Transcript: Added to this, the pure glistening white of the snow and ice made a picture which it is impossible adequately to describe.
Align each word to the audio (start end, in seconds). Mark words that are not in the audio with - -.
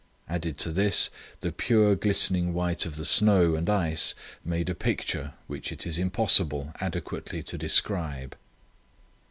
Added 0.27 0.57
to 0.57 0.71
this, 0.71 1.11
the 1.41 1.51
pure 1.51 1.95
glistening 1.95 2.55
white 2.55 2.87
of 2.87 2.95
the 2.95 3.05
snow 3.05 3.53
and 3.53 3.69
ice 3.69 4.15
made 4.43 4.67
a 4.67 4.73
picture 4.73 5.33
which 5.45 5.71
it 5.71 5.85
is 5.85 5.99
impossible 5.99 6.73
adequately 6.81 7.43
to 7.43 7.55
describe. 7.55 8.35